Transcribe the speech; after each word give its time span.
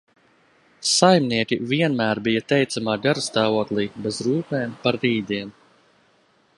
Saimnieki 0.91 1.59
vienmēr 1.73 2.21
bija 2.29 2.43
teicamā 2.53 2.97
garastāvoklī, 3.05 3.87
bez 4.07 4.23
rūpēm 4.29 4.75
par 4.87 4.99
rītdienu. 5.05 5.55